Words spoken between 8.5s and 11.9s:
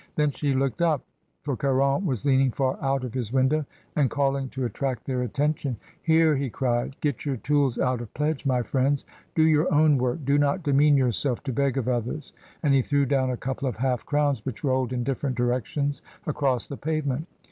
friends; do your own work; do not demean yourself MONSIEUR CARON'S HISTORY OF